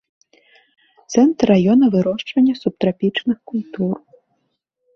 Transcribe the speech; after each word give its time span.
Цэнтр 1.15 1.45
раёна 1.53 1.85
вырошчвання 1.97 2.55
субтрапічных 2.63 3.37
культур. 3.53 3.95